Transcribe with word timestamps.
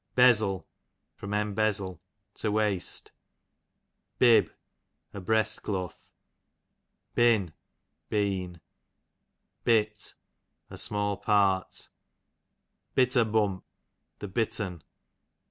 Bezzle,//'o;« 0.15 1.27
einbe 1.27 1.53
^de, 1.55 1.99
to 2.33 2.51
waste. 2.51 3.11
Bib, 4.17 4.51
a 5.13 5.21
breast 5.21 5.61
doath. 5.61 5.99
Bin, 7.13 7.53
been. 8.09 8.61
Bit, 9.63 10.15
a 10.71 10.79
small 10.79 11.17
part. 11.17 11.89
Bitter 12.95 13.23
bump, 13.25 13.63
the 14.17 14.27
bittern. 14.27 14.81